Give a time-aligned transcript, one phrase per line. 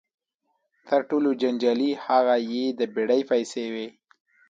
[0.87, 3.87] تر ټولو جنجالي هغه یې د بېړۍ پیسې وې.